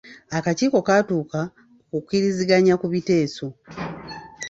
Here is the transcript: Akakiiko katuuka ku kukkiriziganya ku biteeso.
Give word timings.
Akakiiko 0.37 0.77
katuuka 0.87 1.39
ku 1.89 1.97
kukkiriziganya 1.99 2.73
ku 2.81 2.87
biteeso. 2.93 3.47